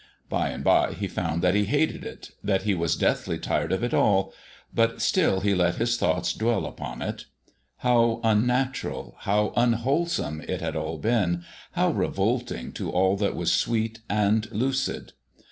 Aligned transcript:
By 0.29 0.49
and 0.49 0.63
by 0.63 0.93
he 0.93 1.07
found 1.07 1.43
that 1.43 1.53
he 1.53 1.65
hated 1.65 2.03
it; 2.03 2.31
that 2.43 2.63
he 2.63 2.73
was 2.73 2.95
deathly 2.95 3.37
tired 3.37 3.71
of 3.71 3.83
it 3.83 3.93
all; 3.93 4.33
but 4.73 4.99
still 4.99 5.41
he 5.41 5.53
let 5.53 5.75
his 5.75 5.95
thoughts 5.95 6.33
dwell 6.33 6.65
upon 6.65 7.03
it. 7.03 7.25
How 7.77 8.19
unnatural, 8.23 9.15
how 9.19 9.53
unwholesome 9.55 10.41
it 10.47 10.59
had 10.59 10.75
all 10.75 10.97
been, 10.97 11.45
how 11.73 11.91
revolting 11.91 12.71
to 12.71 12.89
all 12.89 13.15
that 13.17 13.35
was 13.35 13.53
sweet 13.53 13.99
and 14.09 14.51
lucid. 14.51 15.13